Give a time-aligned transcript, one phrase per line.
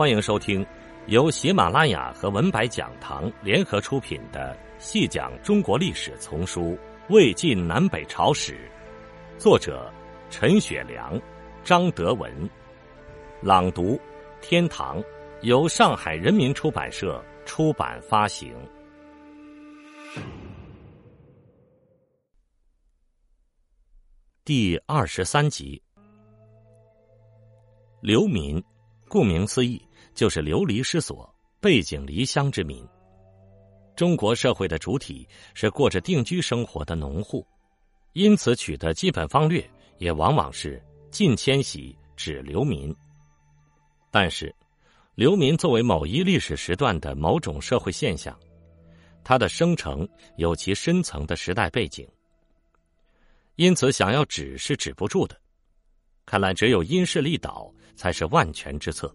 [0.00, 0.66] 欢迎收听
[1.08, 6.68] 由喜马拉雅和文白讲堂联合出品的《细讲中国历史丛书·
[7.10, 8.54] 魏晋南北朝史》，
[9.38, 9.92] 作者
[10.30, 11.20] 陈雪良、
[11.62, 12.32] 张德文，
[13.42, 14.00] 朗读
[14.40, 15.04] 天堂，
[15.42, 18.56] 由上海人民出版社出版发行。
[24.46, 25.82] 第二十三集，
[28.00, 28.64] 流民，
[29.06, 29.78] 顾名思义。
[30.14, 32.86] 就是流离失所、背井离乡之民。
[33.96, 37.46] 中国社会的主体是过着定居生活的农户，
[38.12, 39.68] 因此取的基本方略
[39.98, 42.94] 也往往是近迁徙、指流民。
[44.10, 44.54] 但是，
[45.14, 48.38] 流民作为某一历史时段的某种社会现象，
[49.22, 52.08] 它的生成有其深层的时代背景，
[53.56, 55.38] 因此想要止是止不住的。
[56.24, 59.14] 看来，只有因势利导才是万全之策。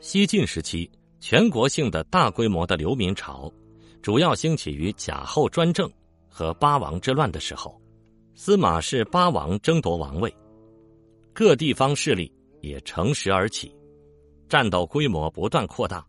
[0.00, 0.88] 西晋时期，
[1.18, 3.52] 全国性的大规模的流民潮，
[4.00, 5.90] 主要兴起于贾后专政
[6.28, 7.80] 和八王之乱的时候。
[8.34, 10.32] 司马氏八王争夺王位，
[11.32, 13.74] 各地方势力也乘时而起，
[14.48, 16.06] 战斗规模不断扩大，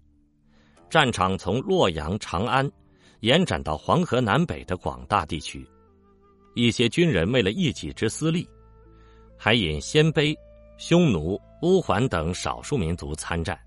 [0.92, 2.72] 战场从洛阳、长安
[3.22, 5.68] 延展到黄河南北的广大地区。
[6.54, 8.48] 一些军人为了一己之私利，
[9.36, 10.38] 还引鲜卑、
[10.78, 13.60] 匈奴、乌桓等少数民族参战。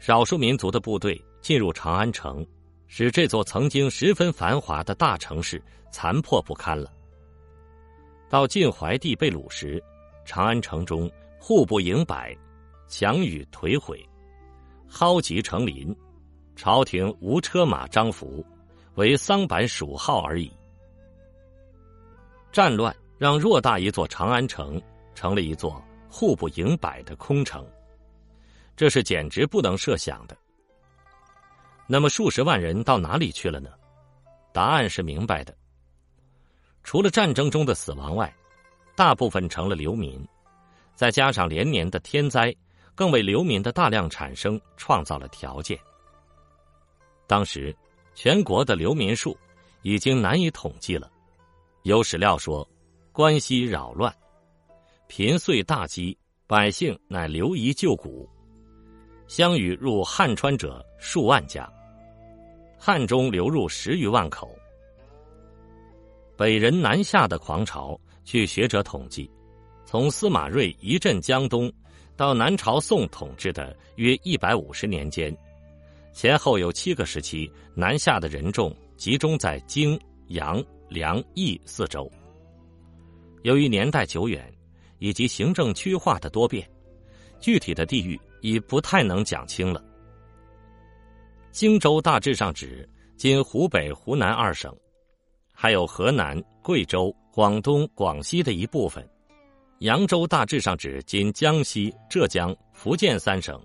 [0.00, 2.44] 少数民族的部队进入长安城，
[2.86, 5.62] 使这座曾经十分繁华的大城市
[5.92, 6.90] 残破不堪了。
[8.30, 9.82] 到晋怀帝被掳时，
[10.24, 12.34] 长安城中户不盈百，
[12.88, 14.02] 墙宇颓毁，
[14.88, 15.94] 蒿棘成林，
[16.56, 18.42] 朝廷无车马张服，
[18.94, 20.50] 为桑板鼠号而已。
[22.50, 24.80] 战乱让偌大一座长安城
[25.14, 27.62] 成了一座户不盈百的空城。
[28.76, 30.36] 这是简直不能设想的。
[31.86, 33.70] 那么数十万人到哪里去了呢？
[34.52, 35.56] 答案是明白的。
[36.82, 38.32] 除了战争中的死亡外，
[38.96, 40.26] 大部分成了流民，
[40.94, 42.54] 再加上连年的天灾，
[42.94, 45.78] 更为流民的大量产生创造了条件。
[47.26, 47.76] 当时，
[48.14, 49.36] 全国的流民数
[49.82, 51.10] 已经难以统计了。
[51.82, 52.68] 有史料说，
[53.12, 54.14] 关西扰乱，
[55.06, 58.28] 贫岁大饥，百姓乃流移旧谷。
[59.30, 61.72] 相与入汉川者数万家，
[62.76, 64.50] 汉中流入十余万口。
[66.36, 69.30] 北人南下的狂潮，据学者统计，
[69.86, 71.72] 从司马睿一镇江东
[72.16, 75.32] 到南朝宋统治的约一百五十年间，
[76.12, 79.96] 前后有七个时期，南下的人众集中在荆、
[80.30, 82.10] 扬、梁、益四州。
[83.44, 84.52] 由于年代久远，
[84.98, 86.68] 以及行政区划的多变，
[87.38, 88.20] 具体的地域。
[88.40, 89.84] 已不太能讲清了。
[91.50, 94.74] 荆州大致上指今湖北、湖南二省，
[95.52, 99.04] 还有河南、贵州、广东、广西的一部分；
[99.80, 103.60] 扬州大致上指今江西、浙江、福建三省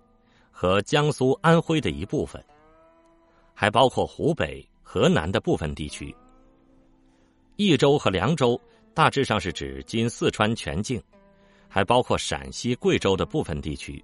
[0.52, 2.44] 和江苏、安徽的一部分，
[3.54, 6.14] 还包括湖北、河南的部分地区。
[7.56, 8.60] 益州和凉州
[8.94, 11.02] 大致上是指今四川全境，
[11.70, 14.04] 还包括陕西、贵州的部分地区。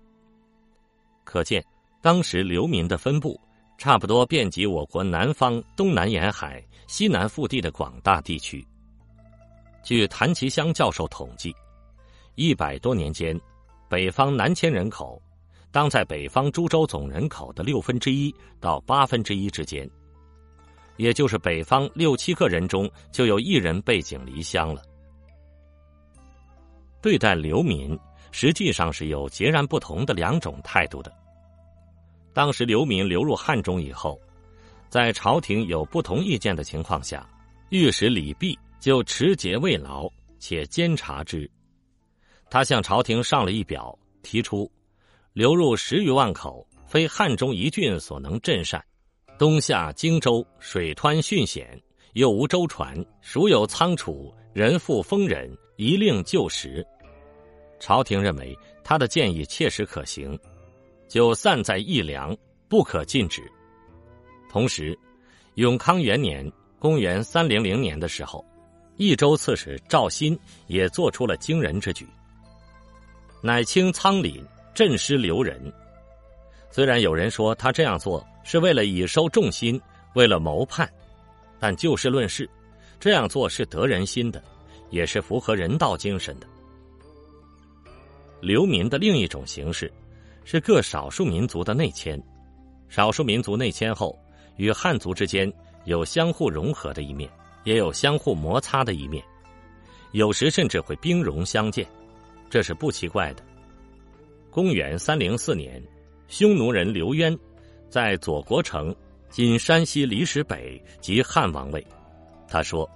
[1.31, 1.63] 可见，
[2.01, 3.39] 当时流民的分布
[3.77, 8.67] 差不多遍及我国南方、东南沿海、西南腹地的广大地区。
[9.81, 11.55] 据谭其香教授统计，
[12.35, 13.39] 一百多年间，
[13.87, 15.21] 北方南迁人口
[15.71, 19.89] 当在北方株洲总人口的六分之一到八分之一之间，
[20.97, 24.81] 也就是北方六七个人中就有一人背井离乡了。
[27.01, 27.97] 对待流民，
[28.33, 31.20] 实际上是有截然不同的两种态度的。
[32.33, 34.19] 当时流民流入汉中以后，
[34.89, 37.27] 在朝廷有不同意见的情况下，
[37.69, 40.09] 御史李泌就持节慰劳，
[40.39, 41.49] 且监察之。
[42.49, 44.69] 他向朝廷上了一表，提出
[45.33, 48.83] 流入十余万口，非汉中一郡所能镇善。
[49.37, 51.81] 东下荆州，水湍汛险，
[52.13, 56.85] 又无舟船，孰有仓储，人复丰忍，一令就时。
[57.79, 60.37] 朝廷认为他的建议切实可行。
[61.11, 62.33] 就散在义良，
[62.69, 63.43] 不可禁止。
[64.49, 64.97] 同时，
[65.55, 66.49] 永康元年
[66.79, 68.45] （公元三零零年）的时候，
[68.95, 72.07] 益州刺史赵鑫也做出了惊人之举，
[73.41, 74.41] 乃清仓廪，
[74.73, 75.61] 镇师留人。
[76.69, 79.81] 虽然有人说他这样做是为了以收众心，
[80.15, 80.89] 为了谋叛，
[81.59, 82.49] 但就事论事，
[83.01, 84.41] 这样做是得人心的，
[84.89, 86.47] 也是符合人道精神的。
[88.39, 89.91] 流民的另一种形式。
[90.43, 92.21] 是各少数民族的内迁。
[92.89, 94.17] 少数民族内迁后，
[94.57, 95.51] 与汉族之间
[95.85, 97.29] 有相互融合的一面，
[97.63, 99.23] 也有相互摩擦的一面，
[100.11, 101.87] 有时甚至会兵戎相见，
[102.49, 103.43] 这是不奇怪的。
[104.49, 105.81] 公元三零四年，
[106.27, 107.37] 匈奴人刘渊
[107.89, 108.93] 在左国城
[109.31, 111.85] （今山西离石北）即汉王位。
[112.49, 112.89] 他说：“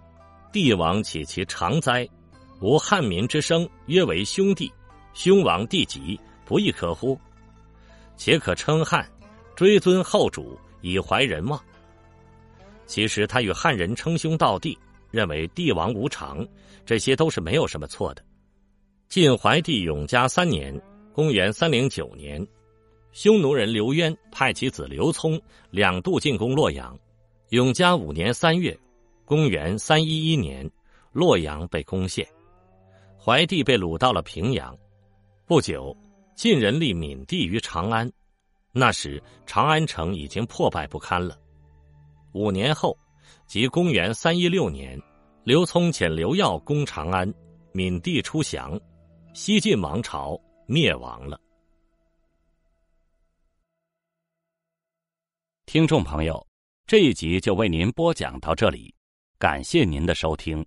[0.52, 2.06] 帝王岂其常哉？
[2.60, 4.70] 吾汉民之生，约为兄弟。
[5.14, 7.18] 兄王弟及，不亦可乎？
[8.18, 9.10] 且可称汉，
[9.56, 11.62] 追尊后主，以怀人望。”
[12.88, 14.78] 其实他与汉人称兄道弟，
[15.12, 16.48] 认为帝王无常，
[16.86, 18.24] 这些都是没有什么错的。
[19.10, 20.80] 晋怀帝永嘉三年。
[21.14, 22.46] 公元三零九年，
[23.14, 26.94] 匈奴人刘渊派其子刘聪两度进攻洛阳。
[27.52, 28.78] 永嘉五年三月，
[29.24, 30.70] 公元三一一年，
[31.14, 32.28] 洛阳被攻陷，
[33.18, 34.78] 怀帝被掳到了平阳。
[35.46, 35.96] 不久，
[36.36, 38.12] 晋人立闵帝于长安，
[38.72, 41.40] 那时长安城已经破败不堪了。
[42.34, 42.98] 五年后，
[43.48, 45.02] 即公元三一六年，
[45.44, 47.34] 刘聪遣刘耀攻长安，
[47.74, 48.80] 闵帝出降，
[49.34, 50.40] 西晋王朝。
[50.68, 51.40] 灭亡了。
[55.68, 56.44] 听众朋友，
[56.88, 58.92] 这一集就为您播讲到这里，
[59.38, 60.66] 感谢您的收听。